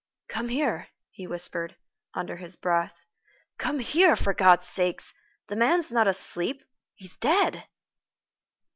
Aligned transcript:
"Come 0.27 0.47
here," 0.47 0.87
he 1.11 1.27
whispered, 1.27 1.75
under 2.15 2.37
his 2.37 2.55
breath. 2.55 2.95
"Come 3.59 3.77
here, 3.77 4.15
for 4.15 4.33
God's 4.33 4.65
sake! 4.65 4.99
The 5.45 5.55
man's 5.55 5.91
not 5.91 6.07
asleep 6.07 6.63
he 6.95 7.05
is 7.05 7.15
dead." 7.15 7.65